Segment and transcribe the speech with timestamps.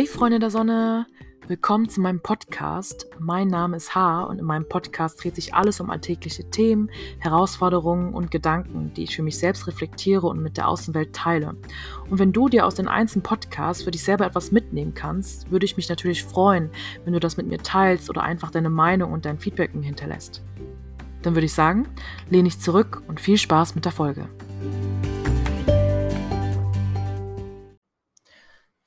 [0.00, 1.06] Hey Freunde der Sonne,
[1.46, 3.06] willkommen zu meinem Podcast.
[3.18, 8.14] Mein Name ist H und in meinem Podcast dreht sich alles um alltägliche Themen, Herausforderungen
[8.14, 11.54] und Gedanken, die ich für mich selbst reflektiere und mit der Außenwelt teile.
[12.08, 15.66] Und wenn du dir aus den einzelnen Podcasts für dich selber etwas mitnehmen kannst, würde
[15.66, 16.70] ich mich natürlich freuen,
[17.04, 20.42] wenn du das mit mir teilst oder einfach deine Meinung und dein Feedback mir hinterlässt.
[21.20, 21.86] Dann würde ich sagen,
[22.30, 24.30] lehne ich zurück und viel Spaß mit der Folge.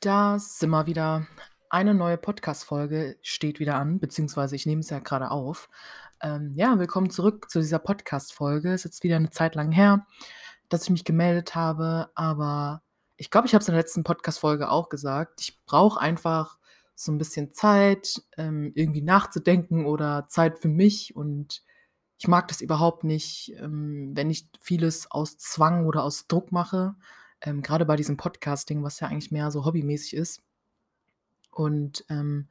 [0.03, 1.27] Da sind wir wieder.
[1.69, 5.69] Eine neue Podcast-Folge steht wieder an, beziehungsweise ich nehme es ja gerade auf.
[6.21, 8.73] Ähm, ja, willkommen zurück zu dieser Podcast-Folge.
[8.73, 10.05] Es ist jetzt wieder eine Zeit lang her,
[10.67, 12.83] dass ich mich gemeldet habe, aber
[13.15, 15.39] ich glaube, ich habe es in der letzten Podcast-Folge auch gesagt.
[15.39, 16.59] Ich brauche einfach
[16.95, 21.63] so ein bisschen Zeit, ähm, irgendwie nachzudenken oder Zeit für mich und
[22.17, 26.93] ich mag das überhaupt nicht, ähm, wenn ich vieles aus Zwang oder aus Druck mache
[27.43, 30.41] ähm, gerade bei diesem Podcasting, was ja eigentlich mehr so hobbymäßig ist.
[31.51, 32.47] Und ähm,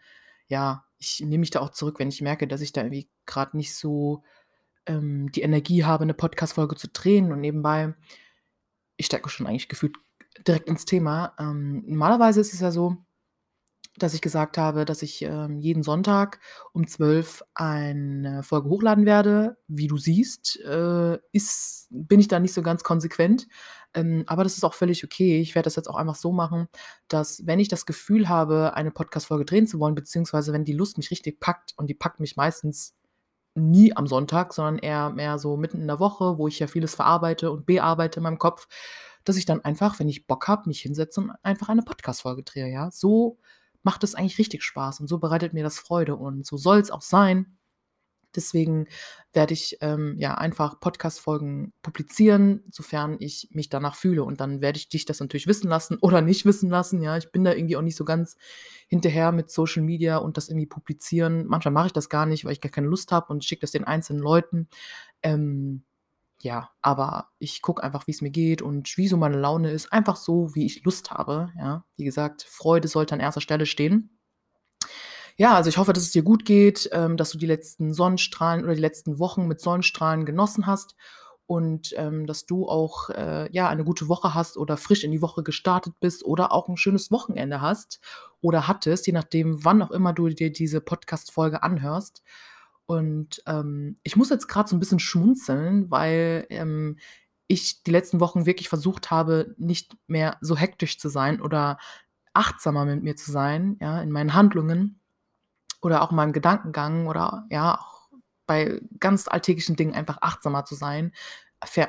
[0.47, 3.57] ja, ich nehme mich da auch zurück, wenn ich merke, dass ich da irgendwie gerade
[3.57, 4.23] nicht so
[4.87, 7.95] ähm, die Energie habe, eine Podcast-Folge zu drehen und nebenbei,
[8.97, 9.97] ich stecke schon eigentlich gefühlt
[10.47, 11.35] direkt ins Thema.
[11.39, 12.97] Ähm, normalerweise ist es ja so,
[13.99, 16.41] dass ich gesagt habe, dass ich ähm, jeden Sonntag
[16.73, 19.59] um 12 eine Folge hochladen werde.
[19.69, 23.49] Wie du siehst, äh, ist, bin ich da nicht so ganz konsequent.
[23.95, 25.41] Ähm, aber das ist auch völlig okay.
[25.41, 26.69] Ich werde das jetzt auch einfach so machen,
[27.09, 30.97] dass wenn ich das Gefühl habe, eine Podcast-Folge drehen zu wollen, beziehungsweise wenn die Lust
[30.97, 32.95] mich richtig packt, und die packt mich meistens
[33.55, 36.95] nie am Sonntag, sondern eher mehr so mitten in der Woche, wo ich ja vieles
[36.95, 38.67] verarbeite und bearbeite in meinem Kopf,
[39.25, 42.69] dass ich dann einfach, wenn ich Bock habe, mich hinsetze und einfach eine Podcast-Folge drehe,
[42.69, 42.91] ja.
[42.91, 43.39] So
[43.83, 46.91] macht es eigentlich richtig Spaß und so bereitet mir das Freude und so soll es
[46.91, 47.59] auch sein.
[48.35, 48.87] Deswegen
[49.33, 54.25] werde ich ähm, ja einfach Podcast-Folgen publizieren, sofern ich mich danach fühle.
[54.25, 57.03] Und dann werde ich dich das natürlich wissen lassen oder nicht wissen lassen.
[57.03, 58.37] Ja, ich bin da irgendwie auch nicht so ganz
[58.89, 61.47] hinterher mit Social Media und das irgendwie publizieren.
[61.47, 63.73] Manchmal mache ich das gar nicht, weil ich gar keine Lust habe und schicke das
[63.73, 64.69] den einzelnen Leuten.
[65.23, 65.85] Ähm,
[66.43, 69.93] ja, aber ich gucke einfach, wie es mir geht und wie so meine Laune ist.
[69.93, 71.53] Einfach so, wie ich Lust habe.
[71.57, 74.19] Ja, wie gesagt, Freude sollte an erster Stelle stehen.
[75.37, 78.65] Ja, also ich hoffe, dass es dir gut geht, ähm, dass du die letzten Sonnenstrahlen
[78.65, 80.97] oder die letzten Wochen mit Sonnenstrahlen genossen hast
[81.47, 85.23] und ähm, dass du auch äh, ja eine gute Woche hast oder frisch in die
[85.23, 88.01] Woche gestartet bist oder auch ein schönes Wochenende hast
[88.41, 92.25] oder hattest, je nachdem, wann auch immer du dir diese Podcast-Folge anhörst.
[92.87, 96.99] Und ähm, ich muss jetzt gerade so ein bisschen schmunzeln, weil ähm,
[97.47, 101.79] ich die letzten Wochen wirklich versucht habe, nicht mehr so hektisch zu sein oder
[102.35, 105.01] achtsamer mit mir zu sein, ja, in meinen Handlungen
[105.83, 108.09] oder auch in meinem Gedankengang oder ja, auch
[108.47, 111.13] bei ganz alltäglichen Dingen einfach achtsamer zu sein,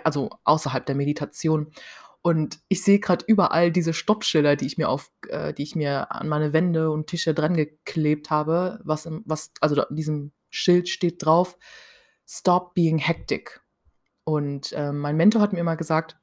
[0.03, 1.71] also außerhalb der Meditation.
[2.21, 6.11] Und ich sehe gerade überall diese Stoppschilder, die ich mir auf, äh, die ich mir
[6.11, 10.87] an meine Wände und Tische dran geklebt habe, was, im, was, also in diesem Schild
[10.87, 11.57] steht drauf,
[12.25, 13.61] Stop being hectic.
[14.23, 16.17] Und äh, mein Mentor hat mir immer gesagt,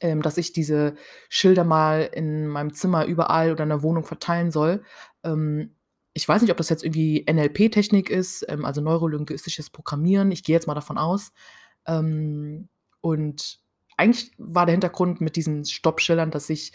[0.00, 0.94] ähm, dass ich diese
[1.28, 4.82] Schilder mal in meinem Zimmer überall oder in der Wohnung verteilen soll.
[5.24, 5.74] Ähm,
[6.12, 10.30] ich weiß nicht, ob das jetzt irgendwie NLP-Technik ist, ähm, also neurolinguistisches Programmieren.
[10.32, 11.32] Ich gehe jetzt mal davon aus.
[11.86, 12.68] Ähm,
[13.00, 13.60] und
[13.96, 16.72] eigentlich war der Hintergrund mit diesen Stoppschildern, dass ich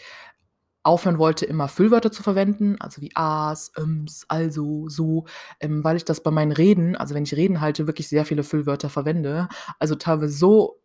[0.84, 5.26] aufhören wollte, immer Füllwörter zu verwenden, also wie as, öms, also, so,
[5.60, 8.42] ähm, weil ich das bei meinen Reden, also wenn ich Reden halte, wirklich sehr viele
[8.44, 9.48] Füllwörter verwende.
[9.78, 10.80] Also teilweise so,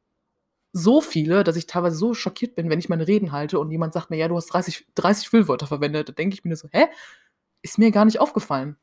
[0.73, 3.93] so viele, dass ich teilweise so schockiert bin, wenn ich meine Reden halte und jemand
[3.93, 6.09] sagt mir, ja, du hast 30, 30 Füllwörter verwendet.
[6.09, 6.85] Da denke ich mir so, hä?
[7.63, 8.77] Ist mir gar nicht aufgefallen.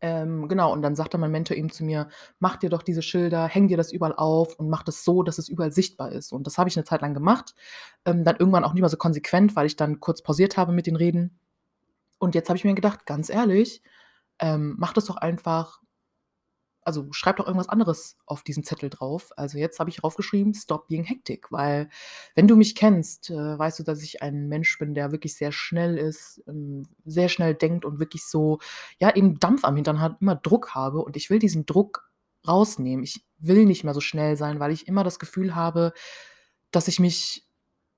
[0.00, 2.08] Ähm, genau, und dann sagte mein Mentor eben zu mir,
[2.38, 5.38] mach dir doch diese Schilder, häng dir das überall auf und mach das so, dass
[5.38, 6.32] es überall sichtbar ist.
[6.32, 7.54] Und das habe ich eine Zeit lang gemacht.
[8.04, 10.86] Ähm, dann irgendwann auch nicht mehr so konsequent, weil ich dann kurz pausiert habe mit
[10.86, 11.38] den Reden.
[12.18, 13.82] Und jetzt habe ich mir gedacht, ganz ehrlich,
[14.38, 15.80] ähm, mach das doch einfach
[16.82, 19.30] also schreib doch irgendwas anderes auf diesen Zettel drauf.
[19.36, 21.88] Also jetzt habe ich draufgeschrieben, stop being hectic, weil
[22.34, 25.52] wenn du mich kennst, äh, weißt du, dass ich ein Mensch bin, der wirklich sehr
[25.52, 28.58] schnell ist, ähm, sehr schnell denkt und wirklich so,
[28.98, 32.10] ja, eben Dampf am Hintern hat, immer Druck habe und ich will diesen Druck
[32.46, 33.04] rausnehmen.
[33.04, 35.92] Ich will nicht mehr so schnell sein, weil ich immer das Gefühl habe,
[36.70, 37.46] dass ich mich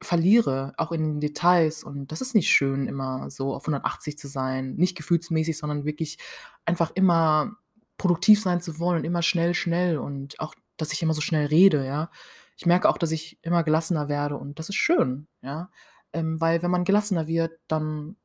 [0.00, 1.84] verliere, auch in den Details.
[1.84, 4.74] Und das ist nicht schön, immer so auf 180 zu sein.
[4.74, 6.18] Nicht gefühlsmäßig, sondern wirklich
[6.64, 7.56] einfach immer
[8.02, 11.46] produktiv sein zu wollen und immer schnell, schnell und auch, dass ich immer so schnell
[11.46, 12.10] rede, ja.
[12.56, 15.70] Ich merke auch, dass ich immer gelassener werde und das ist schön, ja.
[16.12, 18.16] Ähm, weil wenn man gelassener wird, dann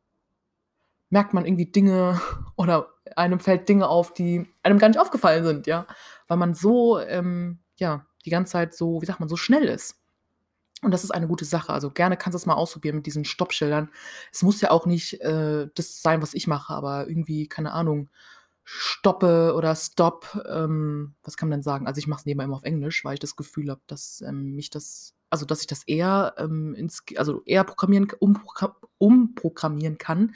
[1.11, 2.19] merkt man irgendwie Dinge
[2.55, 5.85] oder einem fällt Dinge auf, die einem gar nicht aufgefallen sind, ja.
[6.27, 10.01] Weil man so, ähm, ja, die ganze Zeit so, wie sagt man, so schnell ist.
[10.81, 11.71] Und das ist eine gute Sache.
[11.71, 13.91] Also, gerne kannst du es mal ausprobieren mit diesen Stoppschildern.
[14.31, 18.09] Es muss ja auch nicht, äh, das sein, was ich mache, aber irgendwie, keine Ahnung,
[18.67, 21.87] stoppe oder stop, ähm, was kann man denn sagen?
[21.87, 24.55] Also, ich mache es nebenbei immer auf Englisch, weil ich das Gefühl habe, dass, ähm,
[24.55, 30.33] mich das also, dass ich das eher, ähm, ins also, eher programmieren umprogra umprogrammieren kann.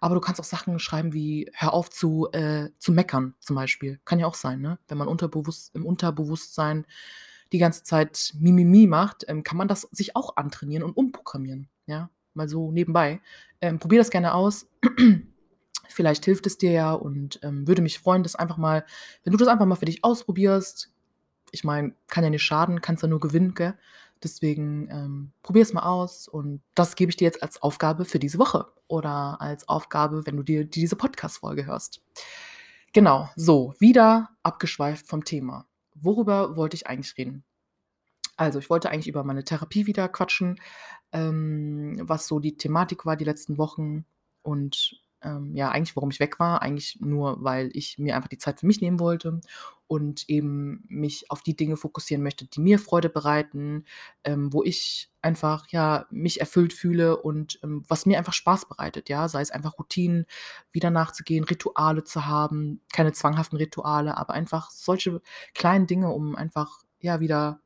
[0.00, 4.00] Aber du kannst auch Sachen schreiben wie: „Hör auf zu äh, zu meckern“, zum Beispiel.
[4.06, 4.78] Kann ja auch sein, ne?
[4.88, 6.86] Wenn man unterbewusst im Unterbewusstsein
[7.52, 12.10] die ganze Zeit Mi-Mi-Mi macht, ähm, kann man das sich auch antrainieren und umprogrammieren, ja?
[12.34, 13.20] Mal so nebenbei.
[13.60, 14.66] Ähm, probier das gerne aus.
[15.92, 18.84] Vielleicht hilft es dir ja und, ähm, würde mich freuen, das einfach mal
[19.24, 20.92] wenn du das einfach mal für dich ausprobierst.
[21.52, 23.74] Ich meine, kann ja nicht schaden, kannst ja nur gewinnen, gell?
[24.22, 28.18] Deswegen, ähm, probier es mal aus und das gebe ich dir jetzt als Aufgabe für
[28.18, 32.02] diese Woche oder als Aufgabe, wenn du dir diese Podcast-Folge hörst.
[32.92, 35.66] Genau, so, wieder abgeschweift vom Thema.
[35.94, 37.44] Worüber wollte ich eigentlich reden?
[38.36, 40.60] Also, ich wollte eigentlich über meine Therapie wieder quatschen,
[41.12, 44.06] ähm, was so die Thematik war die letzten Wochen
[44.42, 46.62] und, ähm, ja, eigentlich, warum ich weg war.
[46.62, 49.40] Eigentlich nur, weil ich mir einfach die Zeit für mich nehmen wollte
[49.86, 53.84] und eben mich auf die Dinge fokussieren möchte, die mir Freude bereiten,
[54.24, 59.08] ähm, wo ich einfach, ja, mich erfüllt fühle und, ähm, was mir einfach Spaß bereitet,
[59.08, 59.28] ja?
[59.28, 60.26] Sei es einfach Routinen
[60.72, 65.20] wieder nachzugehen, Rituale zu haben, keine zwanghaften Rituale, aber einfach solche
[65.54, 67.60] kleinen Dinge, um einfach, ja, wieder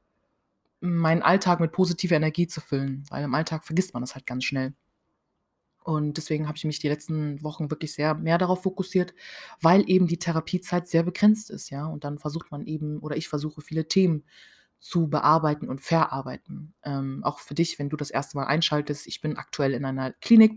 [0.81, 4.45] meinen Alltag mit positiver Energie zu füllen, weil im Alltag vergisst man das halt ganz
[4.45, 4.75] schnell.
[5.85, 9.15] Und deswegen habe ich mich die letzten Wochen wirklich sehr mehr darauf fokussiert,
[9.61, 11.87] weil eben die Therapiezeit sehr begrenzt ist, ja?
[11.87, 14.25] Und dann versucht man eben oder ich versuche viele Themen
[14.81, 16.75] zu bearbeiten und verarbeiten.
[16.85, 20.13] Ähm, auch für dich, wenn du das erste Mal einschaltest, ich bin aktuell in einer
[20.13, 20.53] Klinik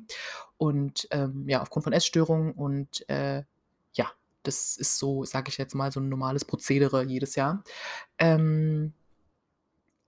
[0.57, 3.43] und, ähm, ja, aufgrund von Essstörungen und, äh,
[3.93, 4.11] ja,
[4.43, 7.63] das ist so, sage ich jetzt mal, so 'n normales Prozedere jedes Jahr.
[8.19, 8.93] Ähm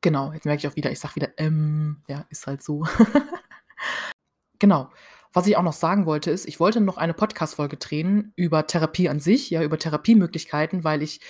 [0.03, 2.83] Genau, jetzt merke ich auch wieder, ich sage wieder: „Ähm“, ja, ist halt so.
[4.59, 4.89] Genau.
[5.31, 9.09] Was ich auch noch sagen wollte, ist, ich wollte noch eine Podcast-Folge drehen über Therapie
[9.09, 11.21] an sich, ja, über Therapiemöglichkeiten, weil ich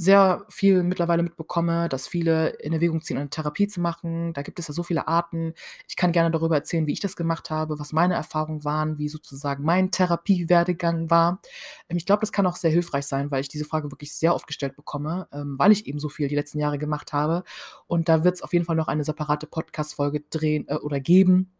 [0.00, 4.32] sehr viel mittlerweile mitbekomme, dass viele in Erwägung ziehen, eine Therapie zu machen.
[4.32, 5.54] Da gibt es ja so viele Arten.
[5.88, 9.08] Ich kann gerne darüber erzählen, wie ich das gemacht habe, was meine Erfahrungen waren, wie
[9.08, 11.40] sozusagen mein Therapiewerdegang war.
[11.88, 14.36] Ähm, ich glaube, das kann auch sehr hilfreich sein, weil ich diese Frage wirklich sehr
[14.36, 17.42] oft gestellt bekomme, ähm, weil ich eben so viel die letzten Jahre gemacht habe.
[17.88, 21.57] Und da wird es auf jeden Fall noch eine separate Podcast-Folge drehen äh, oder geben,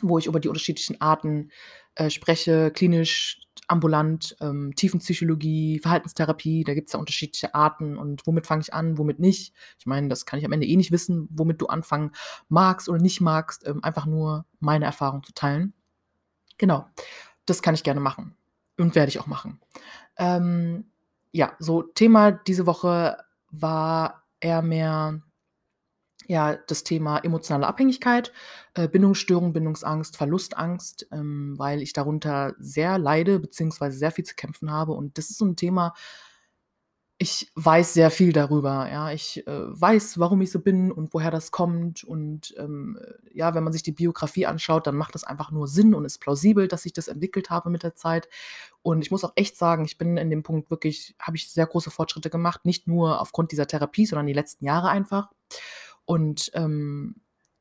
[0.00, 1.50] wo ich über die unterschiedlichen Arten,
[1.94, 8.62] äh, spreche, klinisch, ambulant, ähm, Tiefenpsychologie, Verhaltenstherapie, da gibt's ja unterschiedliche Arten und womit fange
[8.62, 9.54] ich an, womit nicht.
[9.78, 12.12] Ich meine, das kann ich am Ende eh nicht wissen, womit du anfangen
[12.48, 15.72] magst oder nicht magst, ähm, einfach nur meine Erfahrung zu teilen.
[16.58, 16.86] Genau,
[17.46, 18.36] das kann ich gerne machen
[18.78, 19.60] und werde ich auch machen.
[20.16, 20.90] Ähm,
[21.32, 23.16] ja, so Thema diese Woche
[23.50, 25.20] war eher mehr
[26.26, 28.32] ja, das Thema emotionale Abhängigkeit,
[28.74, 34.70] äh, Bindungsstörung, Bindungsangst, Verlustangst, ähm, weil ich darunter sehr leide beziehungsweise sehr viel zu kämpfen
[34.72, 34.92] habe.
[34.92, 35.94] Und das ist so 'n Thema
[37.18, 39.12] ich weiß sehr viel darüber, ja.
[39.12, 39.50] Ich, äh,
[39.80, 42.02] weiß, warum ich so bin und woher das kommt.
[42.02, 45.68] Und, ähm, äh, ja, wenn man sich die Biografie anschaut, dann macht das einfach nur
[45.68, 48.28] Sinn und ist plausibel, dass ich das entwickelt habe mit der Zeit.
[48.82, 51.66] Und ich muss auch echt sagen, ich bin in dem Punkt wirklich habe ich sehr
[51.66, 55.30] große Fortschritte gemacht, nicht nur aufgrund dieser Therapie, sondern die letzten Jahre einfach.
[56.06, 57.16] Und, ähm,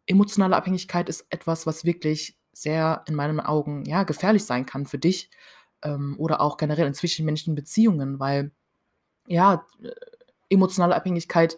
[0.05, 4.99] emotionale Abhängigkeit ist etwas, was wirklich sehr in meinen Augen, ja, gefährlich sein kann für
[4.99, 5.29] dich,
[5.83, 8.51] ähm, oder auch generell in zwischenmenschlichen Beziehungen, weil,
[9.27, 9.91] ja, äh,
[10.49, 11.57] emotionale Abhängigkeit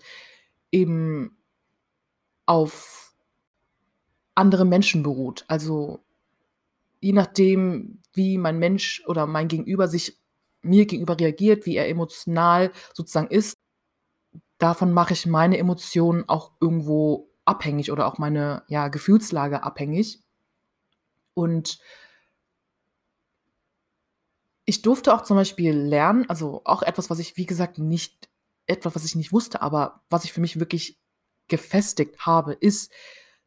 [0.72, 1.38] eben
[2.48, 3.13] auf
[4.36, 5.46] andere Menschen beruht.
[5.48, 6.00] Also,
[7.01, 10.18] je nachdem, wie mein Mensch oder mein Gegenüber sich
[10.62, 13.58] mir gegenüber reagiert, wie er emotional sozusagen ist
[14.58, 20.22] davon mache ich meine Emotionen auch irgendwo abhängig oder auch meine, ja, Gefühlslage abhängig.
[21.34, 21.80] Und
[24.66, 28.30] ich durfte auch zum Beispiel lernen also, auch etwas, was ich, wie gesagt, nicht
[28.66, 31.00] etwas, was ich nicht wusste, aber was ich für mich wirklich
[31.48, 32.92] gefestigt habe, ist,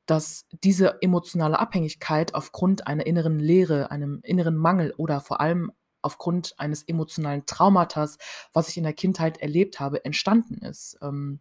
[0.07, 6.55] dass diese emotionale Abhängigkeit aufgrund einer inneren Leere, einem inneren Mangel oder vor allem aufgrund
[6.59, 8.19] eines emotionalen Traumatas,
[8.53, 10.99] was ich in der Kindheit erlebt habe, entstanden ist.
[11.03, 11.41] Ähm,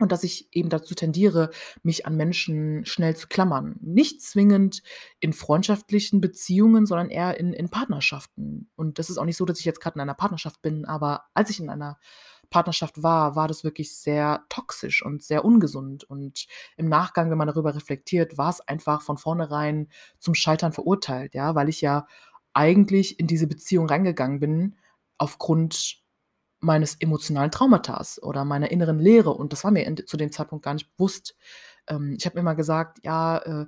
[0.00, 1.50] und dass ich eben dazu tendiere,
[1.84, 3.76] mich an Menschen schnell zu klammern.
[3.80, 4.82] Nicht zwingend
[5.20, 8.70] in freundschaftlichen Beziehungen, sondern eher in in Partnerschaften.
[8.74, 11.26] Und das ist auch nicht so, dass ich jetzt grad in einer Partnerschaft bin, aber
[11.32, 11.98] als ich in einer
[12.50, 16.04] Partnerschaft war, war das wirklich sehr toxisch und sehr ungesund.
[16.04, 16.46] Und
[16.76, 21.68] im Nachgang, wenn man darüber reflektiert, war's einfach von vornherein zum Scheitern verurteilt, ja, weil
[21.68, 22.06] ich ja
[22.54, 24.76] eigentlich in diese Beziehung reingegangen bin
[25.18, 25.98] aufgrund
[26.60, 30.64] meines emotionalen Traumatas oder meiner inneren Leere und das war mir in zu dem Zeitpunkt
[30.64, 31.36] gar nicht bewusst.
[31.88, 33.66] Ähm, ich habe mir immer gesagt: „Ja, äh,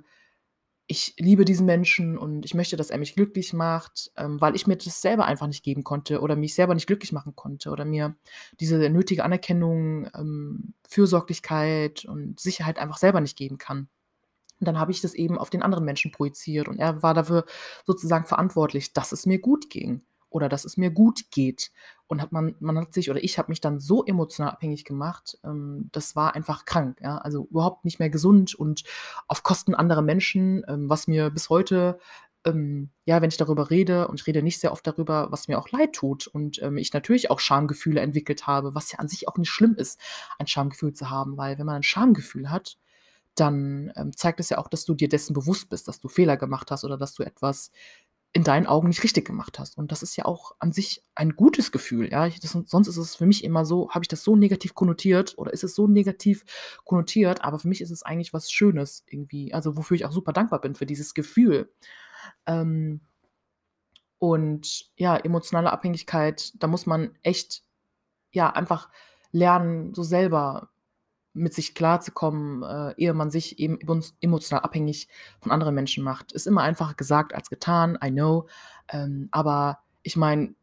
[0.89, 4.67] ich liebe diesen Menschen und ich möchte, dass er mich glücklich macht“, ähm, weil ich
[4.67, 7.83] mir das selber einfach nicht geben konnte oder mich selber nicht glücklich machen konnte oder
[7.85, 8.15] mir
[8.61, 13.89] diese nötige Anerkennung, ähm, Fürsorglichkeit und Sicherheit einfach selber nicht geben kann.
[14.59, 17.45] Und dann habe ich das eben auf den anderen Menschen projiziert und er war dafür
[17.85, 21.71] sozusagen verantwortlich, dass es mir gut ging oder dass es mir gut geht.
[22.07, 25.37] Und hat man man hat sich oder ich habe mich dann so emotional abhängig gemacht,
[25.43, 28.83] ähm, das war einfach krank, ja, also überhaupt nicht mehr gesund und
[29.27, 31.99] auf Kosten anderer Menschen, ähm, was mir bis heute,
[32.45, 35.59] ähm, ja, wenn ich darüber rede und ich rede nicht sehr oft darüber, was mir
[35.59, 39.27] auch leid tut und, ähm, ich natürlich auch Schamgefühle entwickelt habe, was ja an sich
[39.27, 39.99] auch nicht schlimm ist,
[40.39, 42.77] ein Schamgefühl zu haben, weil wenn man ein Schamgefühl hat,
[43.39, 46.37] dann, ähm, zeigt es ja auch, dass du dir dessen bewusst bist, dass du Fehler
[46.37, 47.71] gemacht hast oder dass du etwas
[48.33, 49.77] in deinen Augen nicht richtig gemacht hast.
[49.77, 52.27] Und das ist ja auch an sich ein gutes Gefühl, ja.
[52.27, 55.37] Ich das sonst ist es für mich immer so habe ich das so negativ konnotiert
[55.37, 56.43] oder ist es so negativ
[56.85, 60.33] konnotiert, aber für mich ist es eigentlich was Schönes irgendwie, also wofür ich auch super
[60.33, 61.71] dankbar bin für dieses Gefühl.
[62.45, 63.01] Ähm
[64.19, 67.63] und ja, emotionale Abhängigkeit, da muss man echt,
[68.31, 68.89] ja, einfach
[69.31, 70.69] lernen, so selber
[71.37, 73.79] mit sich klarzukommen, äh, ehe man sich eben
[74.21, 75.07] emotional abhängig
[75.39, 76.31] von anderen Menschen macht.
[76.31, 78.47] Ist immer einfacher gesagt als getan, I know.
[78.89, 80.53] Ähm, aber ich meine,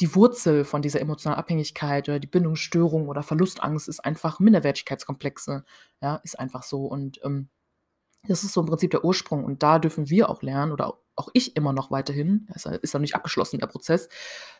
[0.00, 5.64] die Wurzel von dieser emotionalen Abhängigkeit oder die Bindungsstörung oder Verlustangst ist einfach Minderwertigkeitskomplexe.
[6.00, 6.86] Ja, ist einfach so.
[6.86, 7.48] Und ähm,
[8.26, 9.44] das ist so im Prinzip der Ursprung.
[9.44, 13.14] Und da dürfen wir auch lernen, oder auch ich immer noch weiterhin, ist noch nicht
[13.14, 14.08] abgeschlossen, der Prozess,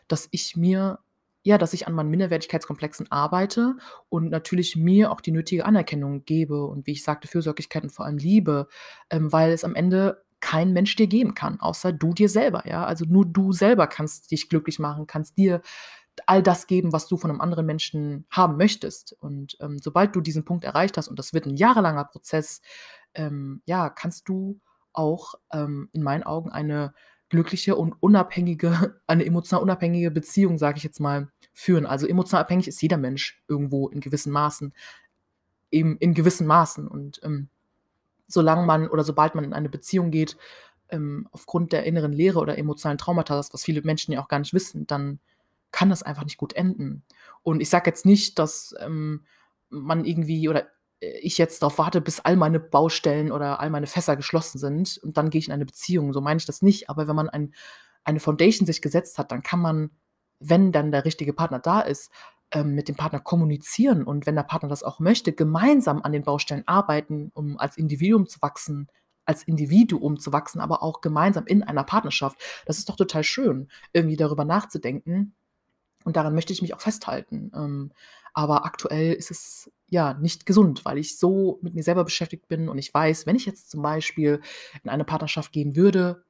[0.07, 0.99] dass ich mir
[1.43, 3.75] ja, dass ich an meinen Minderwertigkeitskomplexen arbeite
[4.09, 8.05] und natürlich mir auch die nötige Anerkennung gebe und wie ich sagte, Fürsorglichkeit und vor
[8.05, 8.67] allem Liebe,
[9.09, 12.83] ähm, weil es am Ende kein Mensch dir geben kann, außer du dir selber, ja?
[12.85, 15.61] Also, nur du selber kannst dich glücklich machen, kannst dir
[16.27, 19.13] all das geben, was du von einem anderen Menschen haben möchtest.
[19.19, 22.61] Und, ähm, sobald du diesen Punkt erreicht hast und das wird ein jahrelanger Prozess,
[23.15, 24.59] ähm, ja, kannst du
[24.93, 26.93] auch, ähm, in meinen Augen eine
[27.31, 31.87] glückliche und unabhängige eine emotional unabhängige Beziehung, sage ich jetzt mal, führen.
[31.87, 34.73] Also, emotional abhängig ist jeder Mensch irgendwo in gewissen Maßen
[35.71, 37.49] eben in gewissen Maßen und, ähm,
[38.27, 40.37] solange man oder sobald man in eine Beziehung geht,
[40.89, 44.53] ähm, aufgrund der inneren Leere oder emotionalen Traumata, was viele Menschen ja auch gar nicht
[44.53, 45.19] wissen, dann
[45.71, 47.03] kann das einfach nicht gut enden.
[47.43, 49.25] Und ich sage jetzt nicht, dass, ähm,
[49.69, 50.67] man irgendwie oder
[51.01, 55.17] ich jetzt darauf warte, bis all meine Baustellen oder all meine Fässer geschlossen sind und
[55.17, 56.13] dann gehe ich in eine Beziehung.
[56.13, 56.89] So meine ich das nicht.
[56.89, 57.53] Aber wenn man ein
[58.03, 59.91] eine Foundation sich gesetzt hat, dann kann man,
[60.39, 62.11] wenn dann der richtige Partner da ist,
[62.51, 66.23] ähm, mit dem Partner kommunizieren und wenn der Partner das auch möchte, gemeinsam an den
[66.23, 68.87] Baustellen arbeiten, um als Individuum zu wachsen
[69.23, 72.37] als Individuum zu wachsen, aber auch gemeinsam in einer Partnerschaft.
[72.65, 75.35] Das ist doch total schön, irgendwie darüber nachzudenken
[76.03, 77.51] und daran möchte ich mich auch festhalten.
[77.55, 77.91] Ähm,
[78.33, 82.69] aber aktuell ist es ja nicht gesund, weil ich so mit mir selber beschäftigt bin
[82.69, 84.41] und ich weiß, wenn ich jetzt zum Beispiel
[84.83, 86.23] in eine Partnerschaft gehen würde,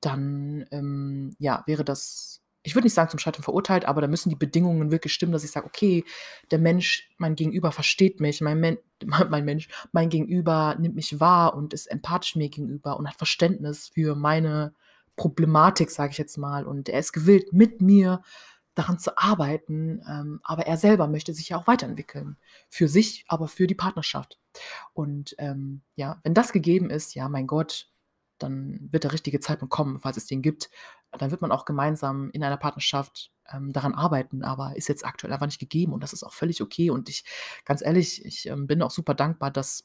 [0.00, 4.28] dann ähm, ja, wäre das, ich würde nicht sagen zum Scheitern verurteilt, aber da müssen
[4.28, 6.04] die Bedingungen wirklich stimmen, dass ich sage, okay,
[6.50, 11.56] der Mensch, mein Gegenüber versteht mich, mein, Men mein Mensch, mein Gegenüber nimmt mich wahr
[11.56, 14.74] und ist empathisch mir gegenüber und hat Verständnis für meine
[15.16, 16.64] Problematik, sage ich jetzt mal.
[16.64, 18.22] Und er ist gewillt, mit mir
[18.78, 22.36] daran zu arbeiten, ähm, aber er selber möchte sich ja auch weiterentwickeln.
[22.68, 24.38] Für sich, aber für die Partnerschaft.
[24.92, 27.88] Und ähm, ja, wenn das gegeben ist, ja, mein Gott,
[28.38, 30.70] dann wird der richtige Zeitpunkt kommen, falls es den gibt.
[31.10, 35.32] Dann wird man auch gemeinsam in einer Partnerschaft ähm, daran arbeiten, aber ist jetzt aktuell
[35.32, 36.90] einfach nicht gegeben und das ist auch völlig okay.
[36.90, 37.24] Und ich,
[37.64, 39.84] ganz ehrlich, ich ähm, bin auch super dankbar, dass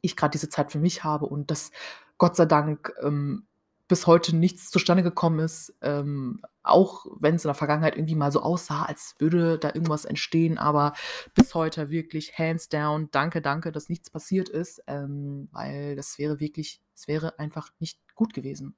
[0.00, 1.70] ich gerade diese Zeit für mich habe und dass
[2.16, 3.46] Gott sei Dank ähm,
[3.88, 8.32] bis heute nichts zustande gekommen ist, ähm, auch wenn es in der Vergangenheit irgendwie mal
[8.32, 10.92] so aussah, als würde da irgendwas entstehen, aber
[11.34, 16.40] bis heute wirklich hands down, danke, danke, dass nichts passiert ist, ähm, weil das wäre
[16.40, 18.76] wirklich, es wäre einfach nicht gut gewesen.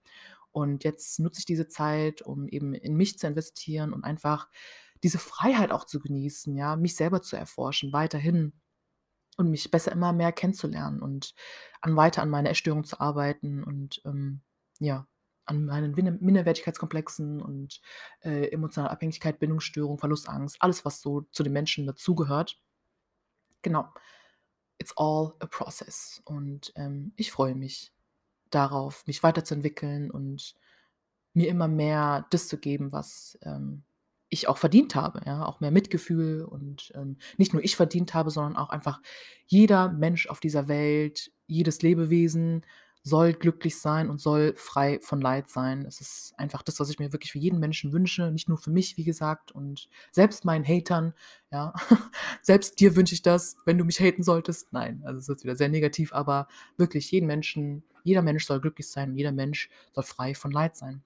[0.52, 4.48] Und jetzt nutze ich diese Zeit, um eben in mich zu investieren und einfach
[5.02, 8.52] diese Freiheit auch zu genießen, ja, mich selber zu erforschen, weiterhin
[9.36, 11.34] und mich besser immer mehr kennenzulernen und
[11.80, 14.42] an weiter an meiner Erstörung zu arbeiten und ähm,
[14.78, 15.06] ja,
[15.46, 17.80] an meinen Minderwertigkeitskomplexen und,
[18.20, 22.60] äh, emotionale Abhängigkeit, Bindungsstörung, Verlustangst, alles, was so zu den Menschen dazugehört.
[23.62, 23.88] Genau.
[24.78, 27.92] It's all a process und, ähm, ich freue mich
[28.50, 30.54] darauf, mich weiterzuentwickeln und
[31.34, 33.84] mir immer mehr das zu geben, was, ähm,
[34.30, 38.30] ich auch verdient habe, ja, auch mehr Mitgefühl und, ähm, nicht nur ich verdient habe,
[38.30, 39.00] sondern auch einfach
[39.46, 42.64] jeder Mensch auf dieser Welt, jedes Lebewesen
[43.02, 45.84] soll glücklich sein und soll frei von Leid sein.
[45.86, 48.70] Es ist einfach das, was ich mir wirklich für jeden Menschen wünsche, nicht nur für
[48.70, 51.14] mich, wie gesagt, und selbst meinen Hatern,
[51.50, 51.72] ja,
[52.42, 54.72] selbst dir wünsche ich das, wenn du mich haten solltest.
[54.72, 58.88] Nein, also es ist wieder sehr negativ, aber wirklich jeden Menschen, jeder Mensch soll glücklich
[58.88, 61.02] sein und jeder Mensch soll frei von Leid sein.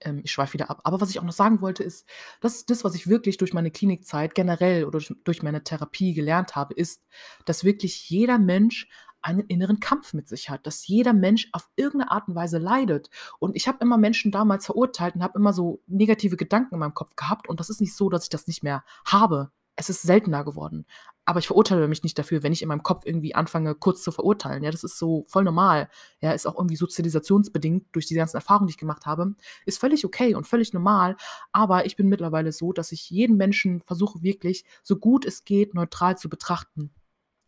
[0.00, 0.80] Ähm, ich schweife wieder ab.
[0.84, 2.06] Aber was ich auch noch sagen wollte, ist,
[2.40, 6.74] dass das, was ich wirklich durch meine Klinikzeit generell oder durch meine Therapie gelernt habe,
[6.74, 7.02] ist,
[7.44, 8.88] dass wirklich jeder Mensch
[9.26, 13.10] einen inneren Kampf mit sich hat, dass jeder Mensch auf irgendeine Art und Weise leidet.
[13.40, 16.94] Und ich habe immer Menschen damals verurteilt und habe immer so negative Gedanken in meinem
[16.94, 17.48] Kopf gehabt.
[17.48, 19.50] Und das ist nicht so, dass ich das nicht mehr habe.
[19.74, 20.86] Es ist seltener geworden.
[21.24, 24.12] Aber ich verurteile mich nicht dafür, wenn ich in meinem Kopf irgendwie anfange, kurz zu
[24.12, 24.62] verurteilen.
[24.62, 25.90] Ja, das ist so voll normal.
[26.20, 29.34] Ja, ist auch irgendwie sozialisationsbedingt durch die ganzen Erfahrungen, die ich gemacht habe.
[29.66, 31.16] Ist völlig okay und völlig normal.
[31.50, 35.74] Aber ich bin mittlerweile so, dass ich jeden Menschen versuche wirklich, so gut es geht,
[35.74, 36.92] neutral zu betrachten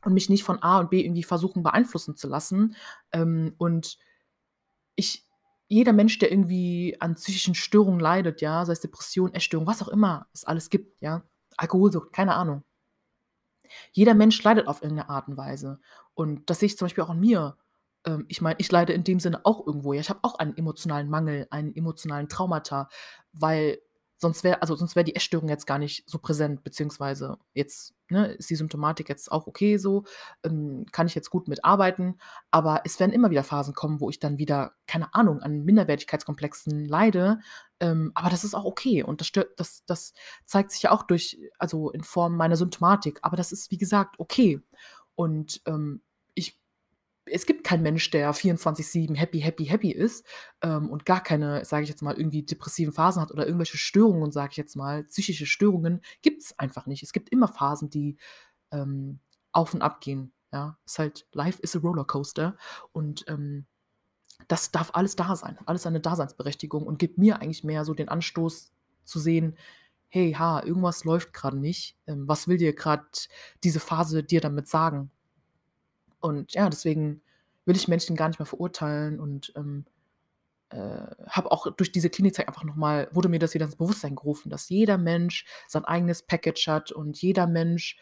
[0.04, 2.76] und mich nicht von A und B irgendwie versuchen beeinflussen zu lassen.
[3.12, 3.98] Ähm, und
[4.96, 5.24] ich,
[5.68, 9.88] jeder Mensch, der irgendwie an psychischen Störungen leidet, ja, sei es Depression, Essstörung, was auch
[9.88, 11.22] immer es alles gibt, ja,
[11.56, 12.62] Alkoholsucht, keine Ahnung.
[13.92, 15.80] Jeder Mensch leidet auf irgendeine Art und Weise.
[16.14, 17.56] Und das sehe ich zum Beispiel auch an mir.
[18.04, 19.92] Ähm, ich meine, ich leide in dem Sinne auch irgendwo.
[19.92, 22.88] Ja, ich habe auch einen emotionalen Mangel, einen emotionalen Traumata,
[23.32, 23.78] weil
[24.18, 28.32] Sonst wäre also, sonst wäre die Essstörung jetzt gar nicht so präsent, beziehungsweise jetzt, ne,
[28.32, 30.04] ist die Symptomatik jetzt auch okay so,
[30.42, 32.18] ähm, kann ich jetzt gut mitarbeiten,
[32.50, 36.84] aber es werden immer wieder Phasen kommen, wo ich dann wieder, keine Ahnung, an Minderwertigkeitskomplexen
[36.84, 37.38] leide,
[37.80, 40.12] ähm, aber das ist auch okay und das stört das das
[40.44, 44.16] zeigt sich ja auch durch also, in Form meiner Symptomatik, aber das ist, wie gesagt,
[44.18, 44.60] okay.
[45.14, 46.02] Und, ähm,
[47.32, 50.26] es gibt keinen Mensch, der 24/7 happy, happy, happy ist,
[50.62, 54.32] ähm, und gar keine, sage ich jetzt mal, irgendwie depressiven Phasen hat oder irgendwelche Störungen,
[54.32, 57.02] sage ich jetzt mal, psychische Störungen gibt es einfach nicht.
[57.02, 58.16] Es gibt immer Phasen, die,
[58.72, 59.20] ähm,
[59.52, 60.78] auf und ab gehen, ja?
[60.86, 62.56] Ist halt Life is a Rollercoaster
[62.92, 63.66] und, ähm,
[64.48, 68.08] das darf alles da sein, alles seine Daseinsberechtigung und gibt mir eigentlich mehr so den
[68.08, 68.72] Anstoß
[69.04, 69.56] zu sehen:
[70.08, 71.96] „Hey, ha, irgendwas läuft gerade nicht.
[72.06, 73.06] Ähm, was will dir gerade
[73.64, 75.10] diese Phase dir damit sagen?“
[76.20, 77.22] Und ja, deswegen
[77.64, 79.84] will ich Menschen gar nicht mehr verurteilen und, ähm,
[80.70, 84.16] äh, habe auch durch diese Klinikzeit einfach noch mal wurde mir das wieder ins Bewusstsein
[84.16, 87.98] gerufen, dass jeder Mensch sein eigenes Package hat und jeder Mensch,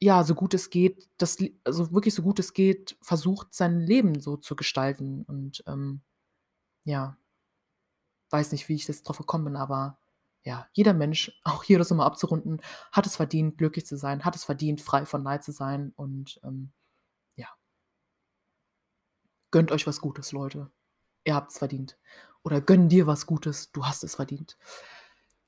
[0.00, 4.20] ja, so gut es geht, das also wirklich so gut es geht, versucht, sein Leben
[4.20, 6.02] so zu gestalten und, ähm,
[6.84, 7.16] ja.
[8.30, 9.98] Weiß nicht, wie ich jetzt drauf gekommen bin, aber
[10.44, 12.60] ja, jeder Mensch, auch hier das noch mal abzurunden,
[12.92, 16.40] hat es verdient, glücklich zu sein, hat es verdient, frei von Neid zu sein und,
[16.44, 16.72] ähm.
[19.52, 20.70] Gönnt euch was Gutes, Leute.
[21.24, 21.98] Ihr habt's verdient.
[22.42, 24.58] Oder gönn dir was Gutes, du hast es verdient.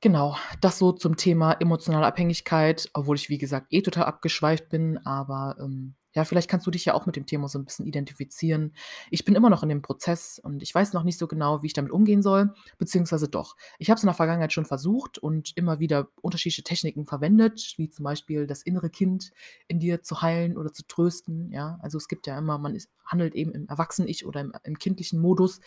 [0.00, 4.98] Genau, das so zum Thema emotionale Abhängigkeit, obwohl ich, wie gesagt, eh total abgeschweift bin,
[5.06, 7.86] aber, ähm, ja, vielleicht kannst du dich ja auch mit dem Thema so 'n bisschen
[7.86, 8.72] identifizieren.
[9.10, 11.66] Ich bin immer noch in dem Prozess und ich weiß noch nicht so genau, wie
[11.66, 13.56] ich damit umgehen soll, beziehungsweise doch.
[13.78, 17.90] Ich habe es in der Vergangenheit schon versucht und immer wieder unterschiedliche Techniken verwendet, wie
[17.90, 19.32] zum Beispiel das innere Kind
[19.68, 21.78] in dir zu heilen oder zu trösten, ja?
[21.82, 25.20] Also, es gibt ja immer man ist handelt eben im Erwachsenen-Ich oder im im kindlichen
[25.20, 25.60] Modus.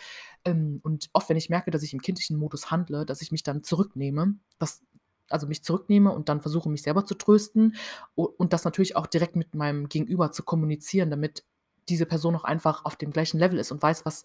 [0.45, 3.43] Ähm, und oft, wenn ich merke, dass ich im kindlichen Modus handle, dass ich mich
[3.43, 4.81] dann zurücknehme, das
[5.30, 7.76] also mich zurücknehme und dann versuche, mich selber zu trösten
[8.16, 11.46] und das natürlich auch direkt mit meinem Gegenüber zu kommunizieren, damit
[11.90, 14.24] diese Person auch einfach auf dem gleichen Level ist und weiß, was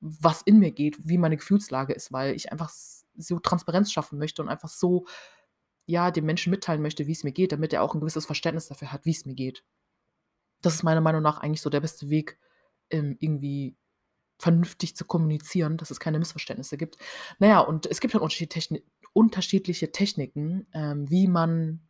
[0.00, 2.70] was in mir geht, wie meine Gefühlslage ist, weil ich einfach
[3.16, 5.06] so Transparenz schaffen möchte und einfach so,
[5.86, 8.68] ja, dem Menschen mitteilen möchte, wie es mir geht, damit er auch 'n gewisses Verständnis
[8.68, 9.62] dafür hat, wie es mir geht.
[10.62, 12.38] Das ist meiner Meinung nach eigentlich so der beste Weg,
[12.90, 13.76] ähm, irgendwie
[14.38, 16.98] vernünftig zu kommunizieren, dass es keine Missverständnisse gibt.
[17.40, 21.88] Na ja, und es gibt halt unterschiedliche Techni unterschiedliche Techniken, ähm, wie man,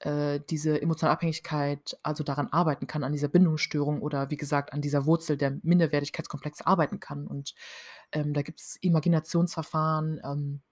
[0.00, 4.82] äh, diese emotionale Abhängigkeit also daran arbeiten kann, an dieser Bindungsstörung oder wie gesagt, an
[4.82, 7.26] dieser Wurzel der Minderwertigkeitskomplexe arbeiten kann.
[7.26, 7.54] Und,
[8.12, 10.62] ähm, da gibt's Imaginationsverfahren, ähm,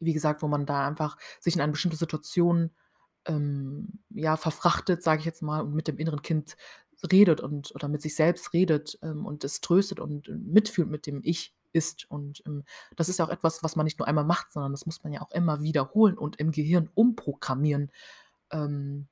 [0.00, 2.70] wie gesagt, wo man da einfach sich in eine bestimmte Situation,
[3.26, 6.56] ähm, ja, verfrachtet, sage ich jetzt mal, und mit dem inneren Kind
[7.12, 11.20] redet und oder mit sich selbst redet, ähm, und es tröstet und mitfühlt mit dem
[11.24, 12.10] Ich ist.
[12.10, 12.64] Und, ähm,
[12.96, 15.12] das ist ja auch etwas, was man nicht nur einmal macht, sondern das muss man
[15.12, 17.90] ja auch immer wiederholen und im Gehirn umprogrammieren.
[18.52, 19.08] Ähm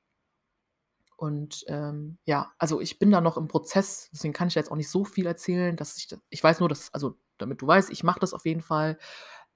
[1.17, 4.75] und, ähm, ja, also ich bin da noch im Prozess, deswegen kann ich jetzt auch
[4.75, 8.03] nicht so viel erzählen, dass ich ich weiß nur, dass also damit du weißt, ich
[8.03, 8.97] mache das auf jeden Fall,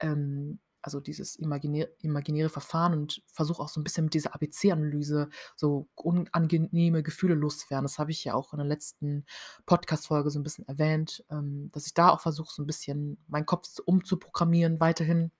[0.00, 5.28] ähm, also dieses imaginä imaginäre Verfahren und versuche auch so 'n bisschen mit dieser ABC-Analyse
[5.56, 7.84] so unangenehme Gefühle loszuwerden.
[7.84, 9.24] Das habe ich ja auch in der letzten
[9.66, 13.46] Podcast-Folge so 'n bisschen erwähnt, ähm, dass ich da auch versuche, so 'n bisschen meinen
[13.46, 15.30] Kopf umzuprogrammieren weiterhin.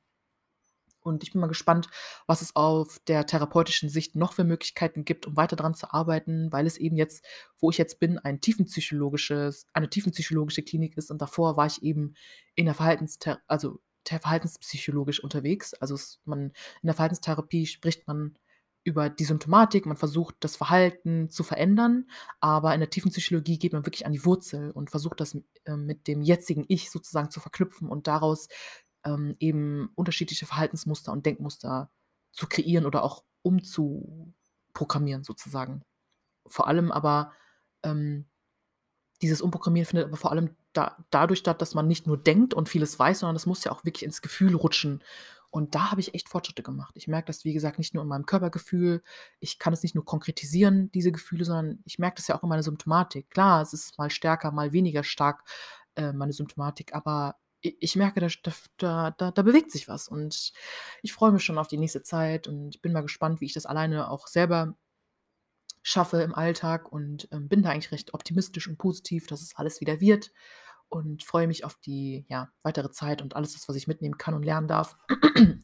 [1.04, 1.88] Und ich bin mal gespannt,
[2.26, 6.52] was es auf der therapeutischen Sicht noch für Möglichkeiten gibt, um weiter dran zu arbeiten,
[6.52, 7.24] weil es eben jetzt,
[7.60, 12.14] wo ich jetzt bin, ein tiefenpsychologisches eine tiefenpsychologische Klinik ist und davor war ich eben
[12.54, 15.74] in der Verhaltensthera also verhaltenspsychologisch unterwegs.
[15.74, 18.36] Also es man in der Verhaltenstherapie spricht man
[18.84, 22.08] über die Symptomatik, man versucht, das Verhalten zu verändern,
[22.40, 26.08] aber in der Tiefenpsychologie geht man wirklich an die Wurzel und versucht das, äh, mit
[26.08, 28.48] dem jetzigen Ich sozusagen zu verknüpfen und daraus
[29.04, 31.90] ähm, eben unterschiedliche Verhaltensmuster und Denkmuster
[32.32, 35.82] zu kreieren oder auch umzuprogrammieren sozusagen.
[36.46, 37.32] Vor allem aber,
[37.82, 38.26] ähm,
[39.22, 42.68] dieses Umprogrammieren findet aber vor allem da dadurch statt, dass man nicht nur denkt und
[42.68, 45.02] vieles weiß, sondern das muss ja auch wirklich ins Gefühl rutschen.
[45.50, 46.94] Und da habe ich echt Fortschritte gemacht.
[46.94, 49.02] Ich merke das, wie gesagt, nicht nur in meinem Körpergefühl.
[49.40, 52.50] Ich kann es nicht nur konkretisieren, diese Gefühle, sondern ich merke das ja auch in
[52.50, 53.30] meiner Symptomatik.
[53.30, 55.44] Klar, es ist mal stärker, mal weniger stark,
[55.96, 58.28] äh, meine Symptomatik, aber ich merke, da,
[58.76, 60.52] da, da, da bewegt sich was und
[61.02, 63.66] ich freue mich schon auf die nächste Zeit und bin mal gespannt, wie ich das
[63.66, 64.76] alleine auch selber
[65.88, 69.80] schaffe im Alltag und ähm, bin da eigentlich recht optimistisch und positiv, dass es alles
[69.80, 70.32] wieder wird
[70.90, 74.34] und freue mich auf die ja, weitere Zeit und alles, das, was ich mitnehmen kann
[74.34, 74.98] und lernen darf.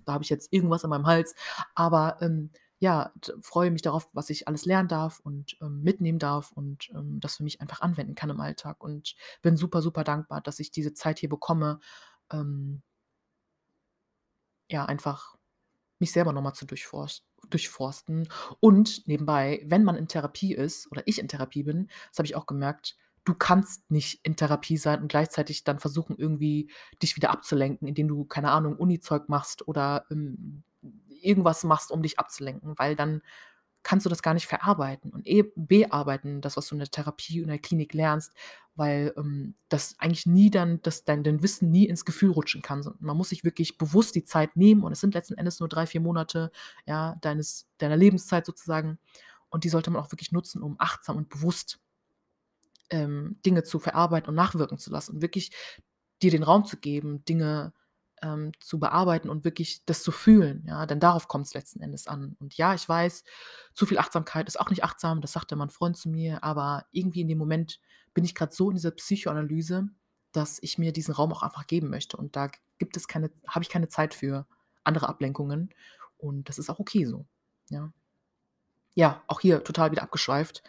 [0.07, 1.35] da habe ich jetzt irgendwas in meinem Hals,
[1.75, 6.53] aber ähm, ja, freue mich darauf, was ich alles lernen darf und ähm, mitnehmen darf
[6.53, 8.83] und ähm, das für mich einfach anwenden kann im Alltag.
[8.83, 11.81] Und bin super, super dankbar, dass ich diese Zeit hier bekomme,
[12.33, 12.83] ähm,
[14.71, 15.37] ja, einfach
[15.99, 18.29] mich selber nochmal zu durchforst, durchforsten.
[18.61, 22.37] Und nebenbei, wenn man in Therapie ist oder ich in Therapie bin, das habe ich
[22.37, 26.71] auch gemerkt, du kannst nicht in Therapie sein und gleichzeitig dann versuchen, irgendwie
[27.03, 30.63] dich wieder abzulenken, indem du, keine Ahnung, Uni-Zeug machst oder ähm,
[31.09, 33.23] irgendwas machst, um dich abzulenken, weil dann
[33.85, 37.39] kannst du das gar nicht verarbeiten und eh bearbeiten, das, was du in der Therapie
[37.39, 38.33] und in der Klinik lernst,
[38.75, 42.85] weil ähm, das eigentlich nie dann, dass dein, dein Wissen nie ins Gefühl rutschen kann.
[42.99, 45.87] Man muss sich wirklich bewusst die Zeit nehmen und es sind letzten Endes nur drei,
[45.87, 46.51] vier Monate
[46.87, 48.99] ja, deines, deiner Lebenszeit sozusagen
[49.51, 51.79] und die sollte man auch wirklich nutzen, um achtsam und bewusst
[52.91, 55.53] ähm, Dinge zu verarbeiten und nachwirken zu lassen und wirklich
[56.23, 57.73] dir den Raum zu geben, Dinge
[58.25, 62.07] ähm, zu bearbeiten und wirklich das zu fühlen, ja, denn darauf kommt es letzten Endes
[62.07, 62.37] an.
[62.41, 63.23] Und ja, ich weiß,
[63.75, 67.21] zu viel Achtsamkeit ist auch nicht achtsam, das sagte mein Freund zu mir, aber irgendwie
[67.21, 67.81] in dem Moment
[68.15, 69.89] bin ich gerade so in dieser Psychoanalyse,
[70.33, 72.17] dass ich mir diesen Raum auch einfach geben möchte.
[72.17, 74.47] Und da gibt es keine, habe ich keine Zeit für
[74.85, 75.71] andere Ablenkungen.
[76.17, 77.27] Und das ist auch okay so.
[77.69, 77.93] Ja,
[78.95, 80.63] ja auch hier total wieder abgeschweift.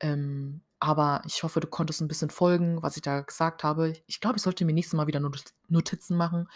[0.00, 3.92] Ähm, aber ich hoffe, du konntest ein bisschen folgen, was ich da gesagt habe.
[4.06, 5.20] Ich glaube, ich sollte mir nächstes Mal wieder
[5.68, 6.48] Notizen machen.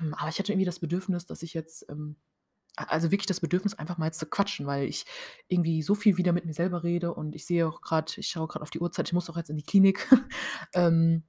[0.00, 2.16] Ähm, aber ich hatte irgendwie das Bedürfnis, dass ich jetzt, ähm
[2.86, 5.04] also wirklich das Bedürfnis, einfach mal zu quatschen, weil ich
[5.48, 8.46] irgendwie so viel wieder mit mir selber rede und ich sehe auch gerade, ich schaue
[8.46, 10.06] gerade auf die Uhrzeit, ich muss auch jetzt in die Klinik.
[10.74, 11.24] Ähm,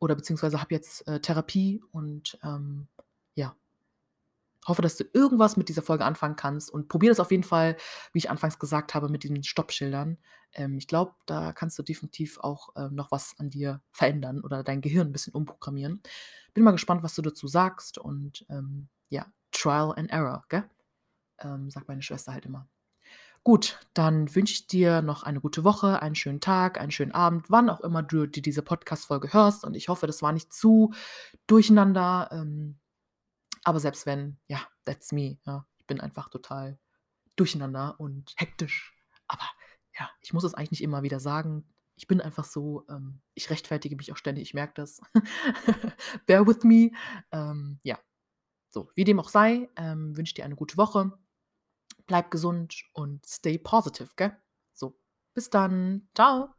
[0.00, 2.88] oder beziehungsweise habe jetzt, äh, Therapie und, ähm.
[4.68, 7.76] Hoffe, dass du irgendwas mit dieser Folge anfangen kannst und probier das auf jeden Fall,
[8.12, 10.18] wie ich anfangs gesagt habe, mit diesen Stoppschildern.
[10.52, 14.62] Ähm, ich glaube, da kannst du definitiv auch, ähm, noch was an dir verändern oder
[14.62, 16.02] dein Gehirn ein bisschen umprogrammieren.
[16.54, 20.64] Bin mal gespannt, was du dazu sagst und, ähm, ja, Trial and Error, gell?
[21.40, 22.68] Ähm, sagt meine Schwester halt immer.
[23.44, 27.48] Gut, dann wünsche ich dir noch eine gute Woche, einen schönen Tag, einen schönen Abend,
[27.50, 30.92] wann auch immer du dir diese Podcast-Folge hörst und ich hoffe, das war nicht zu
[31.46, 32.78] durcheinander, ähm
[33.64, 35.66] aber selbst wenn, ja, that's me, ja.
[35.78, 36.78] Ich bin einfach total
[37.36, 38.94] durcheinander und hektisch.
[39.26, 39.48] Aber
[39.98, 41.66] ja, ich muss es eigentlich nicht immer wieder sagen.
[41.96, 45.00] Ich bin einfach so, ähm, ich rechtfertige mich auch ständig, ich merke das.
[46.26, 46.90] Bear with me.
[47.32, 47.98] Ähm, ja,
[48.70, 51.12] so, wie dem auch sei, ähm, wünsche dir eine gute Woche.
[52.06, 54.36] Bleib gesund und stay positive, gell?
[54.74, 54.98] So,
[55.34, 56.08] bis dann.
[56.14, 56.57] Ciao.